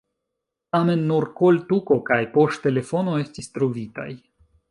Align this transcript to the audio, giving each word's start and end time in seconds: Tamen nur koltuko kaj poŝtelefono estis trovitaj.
Tamen 0.75 1.03
nur 1.11 1.27
koltuko 1.41 1.99
kaj 2.09 2.19
poŝtelefono 2.39 3.17
estis 3.27 3.53
trovitaj. 3.59 4.09